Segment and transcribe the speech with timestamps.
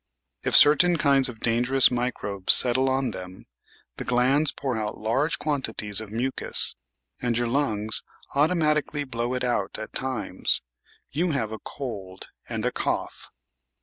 [0.41, 3.45] If certain kinds of dangerous microbes settle on them,
[3.97, 6.75] the glands pour out large quantities of mucus,
[7.21, 8.01] and your lungs
[8.33, 10.63] automatically blow it out at times—
[11.17, 13.29] you have a "cold" and a "cough."